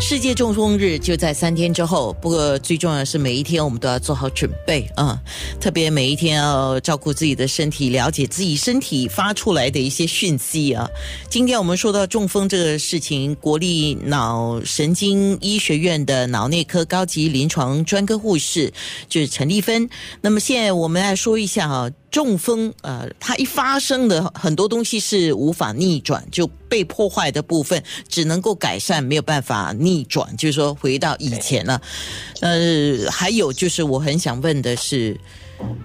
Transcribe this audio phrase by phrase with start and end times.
[0.00, 5.20] 世界中风日就在三天之后，不过最重要的是每一天我们都要做好准备啊！
[5.60, 10.88] 特别每一天要照顾自己的身体，了解自己身体发出来的一些讯息啊。
[11.28, 18.72] 今天我们说到中风这个事情，国立脑神经医学院的脑内科高级临床专科护士
[19.08, 19.88] 就是陈丽芬。
[20.22, 21.90] 那么现在我们来说一下啊。
[22.10, 31.80] 中风，呃，它一发生的很多东西是无法逆转，就被破坏的部分只能够改善，没有办法逆转，就是说回到以前了。
[32.40, 35.18] 呃，还有就是我很想问的是，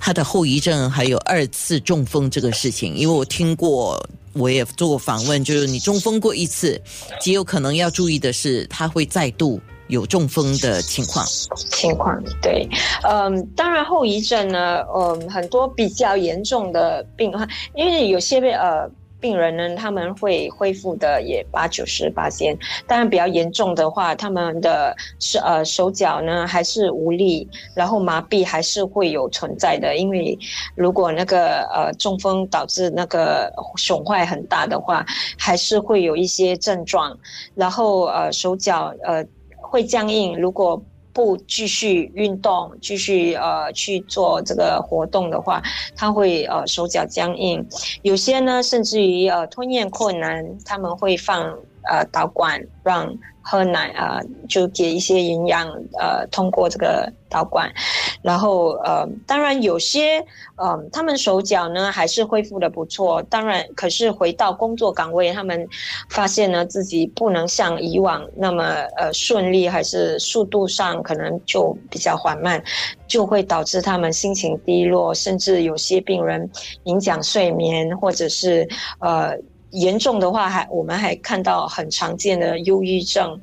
[0.00, 6.80] 它的后遗症还有二次中风这个事情，因为我听过，我也做过访问，就是你中风过一次，
[7.20, 9.60] 极有可能要注意的是，它会再度。
[9.88, 11.24] 有中风的情况，
[11.70, 12.68] 情况对，
[13.02, 18.90] 嗯，当然后遗症呢，嗯，很多比较严重的病患因为有些呃
[19.20, 22.56] 病人呢，他们会恢复的也八九十八千，
[22.86, 30.38] 当然比较严重的话，他们的手呃手脚呢还是无力，然后麻痹还是会有存在的，因为
[30.74, 35.06] 如果那个呃中风导致那个损坏很大的话，
[35.38, 37.16] 还是会有一些症状，
[37.54, 39.24] 然后呃手脚呃。
[39.70, 40.80] 会僵硬，如果
[41.12, 45.62] 不继续运动，继续呃去做这个活动的话，
[45.96, 47.66] 他会呃手脚僵硬。
[48.02, 53.12] 有些呢，甚至于呃吞咽困难，他们会放呃导管让。
[53.48, 55.68] 喝奶啊，就给一些营养，
[56.00, 57.72] 呃，通过这个导管，
[58.20, 60.18] 然后呃，当然有些
[60.56, 65.64] 呃，他们手脚呢还是恢复的不错，当然，可是回到工作岗位，他们
[66.10, 68.64] 发现呢自己不能像以往那么
[68.96, 72.60] 呃顺利，还是速度上可能就比较缓慢，
[73.06, 76.50] 就会导致他们心情低落，甚至有些病人
[76.86, 79.38] 影响睡眠，或者是呃。
[79.70, 83.40] 严重的话，还我们还看到很常见的忧郁症，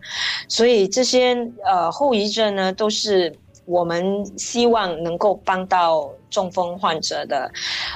[0.48, 1.36] 所以这些
[1.66, 3.34] 呃后遗症呢，都是
[3.66, 7.52] 我们希望能够帮到中风患者的。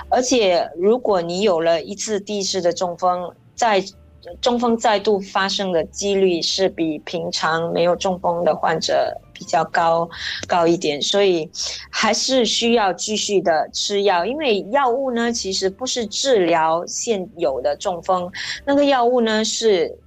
[0.09, 3.83] 而且，如果你有了一次、第一次的中风，在
[4.41, 10.09] 中风再度发生的几率是比平常没有中风的患者比较高
[10.47, 11.49] 高一点，所以
[11.89, 14.25] 还是需要继续的吃药。
[14.25, 18.31] 因为药物呢，其实不是治疗现有的中风，
[18.65, 19.97] 那个药物呢是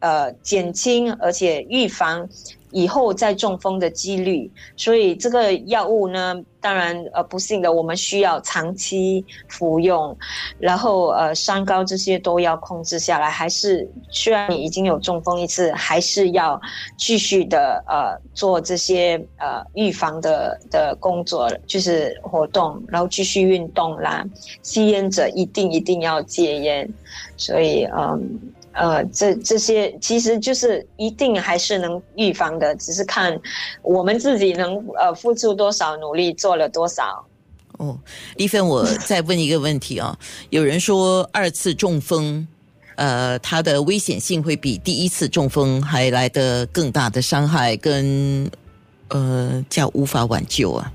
[0.00, 2.28] 呃减轻而且预防。
[2.70, 10.16] 以后再中风的几率，所以这个药物呢，当然呃不幸的，我们需要长期服用，
[10.58, 13.28] 然后呃三高这些都要控制下来。
[13.28, 16.60] 还是虽然你已经有中风一次，还是要
[16.96, 24.24] 继续的呃做这些呃预防的的工作，就是活动，然后继续运动啦。
[24.62, 26.88] 吸烟者一定一定要戒烟，
[27.36, 28.38] 所以嗯。
[28.72, 33.36] 呃，这这些其实就是一定还是能预防的，只是看
[33.82, 37.24] 我们自己能呃付出多少努力，做了多少。
[37.78, 37.98] 哦，
[38.36, 40.16] 丽芬，我再问一个问题啊，
[40.50, 42.46] 有人说二次中风，
[42.94, 48.48] 呃，它的危险性会比第一次中风还来得更大的伤害，跟
[49.08, 50.92] 呃叫无法挽救啊？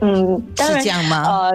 [0.00, 1.22] 嗯，是这样吗？
[1.24, 1.52] 呃，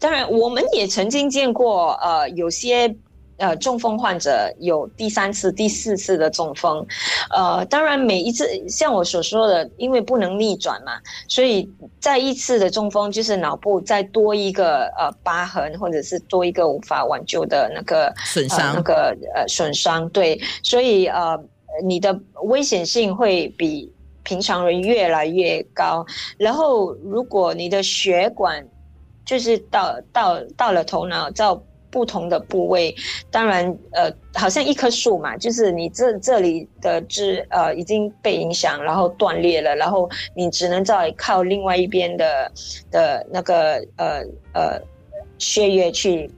[0.00, 2.92] 当然，我们也曾经见过呃有些。
[3.36, 6.86] 呃，中风患者有第三次、第四次的中风，
[7.30, 10.92] 呃，当然每一次像我所说的，因为不能逆转嘛，
[11.26, 11.68] 所以
[11.98, 21.36] 再一次的中风就是脑部再多一个呃疤痕，或者是多一个无法挽救的那个损伤，那个呃损伤，对，所以呃
[21.82, 23.92] 你的危险性会比
[24.22, 26.06] 平常人越来越高。
[26.38, 28.64] 然后如果你的血管
[29.26, 31.60] 就是到到到了头脑，到
[31.94, 32.92] 不同的部位，
[33.30, 42.50] 当然，呃，好像一棵树嘛，就是你这这里的枝，呃，已经被影响，然后断裂了，然后你只能再靠另外一边的
[42.90, 44.24] 的那个呃
[44.54, 44.80] 呃
[45.38, 46.28] 血液去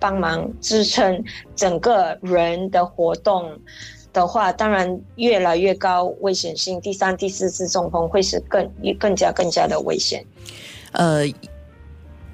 [0.00, 1.22] 帮忙支撑
[1.54, 3.56] 整个人的活动
[4.12, 8.68] 的话，当然越来越高危险性，第三、第四次中风会是更
[8.98, 10.24] 更加更加的危险，
[10.90, 11.24] 呃。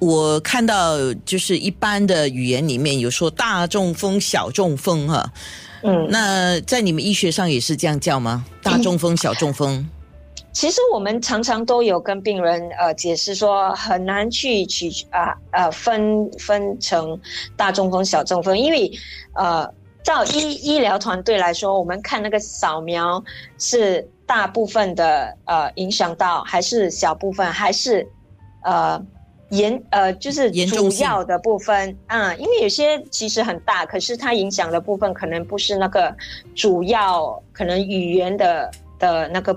[0.02, 5.32] 我看到就是一般的语言里面有说大中风、小中风哈，
[5.84, 8.44] 嗯，那在你们医学上也是这样叫吗？
[8.64, 9.88] 大中风、小中风？
[10.52, 17.16] 其实我们常常都有跟病人呃解释说，很难去取啊呃分分成
[17.56, 18.90] 大中风、小中风，因为
[19.36, 19.72] 呃
[20.02, 23.22] 照医医疗团队来说，我们看那个扫描
[23.56, 28.04] 是大部分的呃影响到，还是小部分，还是
[28.64, 29.00] 呃。
[29.52, 36.14] 严呃，就是主要的部分，嗯，因为有些其实很大，可是它影响的部分可能不是那个
[36.54, 39.54] 主要，可能语言的的那个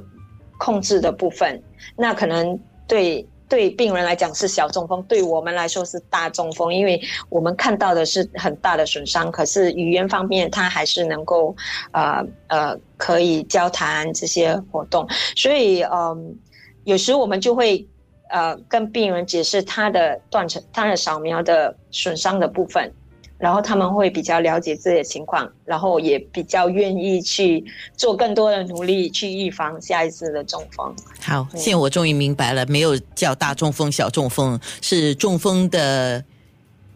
[0.58, 1.64] 控制的部分，
[1.96, 11.56] 那可能对对病人来讲是小中风，对我们来说是大中风，因为我们看到的是很大的损伤，可是语言方面他还是能够
[11.92, 15.08] 呃呃可以交谈这些活动，
[15.38, 16.36] 所以嗯，
[16.84, 17.88] 有时我们就会。
[18.30, 22.92] 呃，跟病人解释他的断层、他的扫描的损伤的部分，
[23.38, 27.64] 然后他们会比较了解自己的情况，然后也比较愿意去
[27.96, 30.96] 做更多的努力去预防下一次的中风。
[31.22, 36.24] 好，现在我终于明白了，没有叫大中风、小中风，是中风的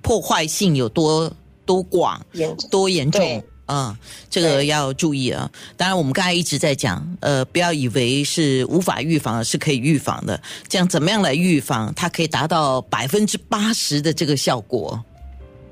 [0.01, 1.31] 破坏性有多
[1.65, 3.75] 多广、严多严重对。
[3.75, 3.97] 嗯，
[4.29, 5.49] 这个要注意啊。
[5.77, 10.41] 当然，我们刚才一直在讲，呃，不要以为是无法预防，是可以预防的。
[10.67, 11.93] 这样怎么样来预防？
[11.95, 14.99] 它可以达到百分之八十的这个效果。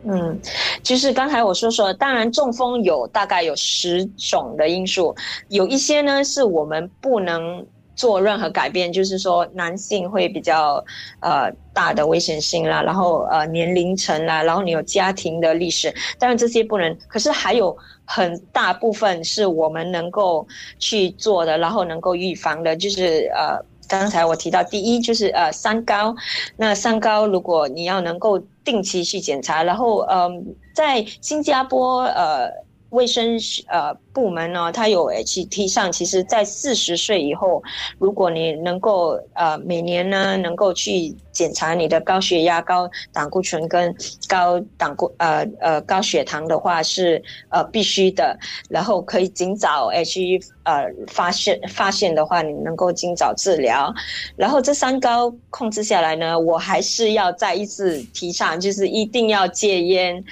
[0.09, 0.39] 嗯，
[0.83, 5.13] 就是刚才我说说，当然中风有大概有十种的因素，
[5.49, 7.65] 有一些呢是我们不能
[7.97, 10.81] 做任何改变，就是说男性会比较
[11.19, 20.47] 呃大的危险性啦，然后呃年龄层啦，然后你有家庭的历史，当然这些不能，可是还有很大部分是我们能够
[20.79, 23.59] 去做的，然后能够预防的，就是呃。
[23.89, 26.13] 刚才我提到，第一就是呃三高，
[26.57, 30.45] 那三高如果你要能够定期去检查，然后嗯，
[30.75, 32.51] 在新加坡呃
[32.89, 33.37] 卫生
[33.67, 37.61] 呃部门呢，它有其提倡，其实在四十岁以后，
[37.99, 43.93] 如果你能够呃每年呢能够去检查你的高血压、高胆固醇跟
[44.27, 48.37] 高胆固呃呃高血糖的话是呃必须的，
[48.69, 53.93] 然后可以尽早 H 呃发现发现的话，你能够尽早治疗。
[54.35, 60.23] 然后这三高控制下来呢，我还是要再一次提倡，就是一定要戒烟。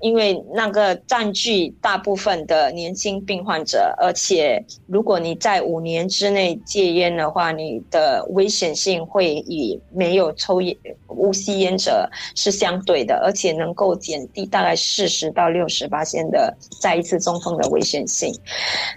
[0.00, 10.76] 因为那个占据大部分的年轻病患者，而且如果你在五年之内戒烟的话，你的危险性会与没有抽烟、
[11.08, 18.34] 无吸烟者是相对的，而且能够减低大概四十到六十八线的再一次中风的危险性。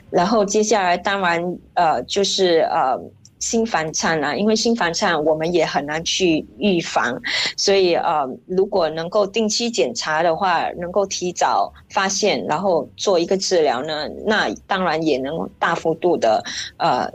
[0.10, 3.00] 然后接下来当然呃就是呃。
[3.44, 7.22] 心房颤啊，因为心房颤我们也很难去预防，
[7.58, 16.42] 所以呃，如果能够定期检查的话，能够提早发现，然后做一个治疗呢，那当然也能大幅度的
[16.78, 17.12] 呃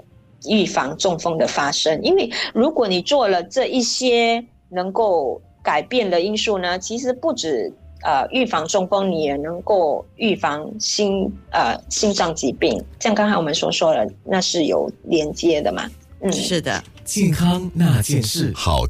[0.47, 1.99] 预防中风的发生。
[2.03, 7.73] 因为如果你做了这一些能够改变的因素呢，其实不止
[8.05, 12.85] 呃预防中风，你也能够预防心呃心脏疾病。
[13.01, 15.89] 像刚才我们所说的，那是有连接的嘛。
[16.21, 16.83] 嗯，是的。
[17.05, 18.87] 健康那件事，好。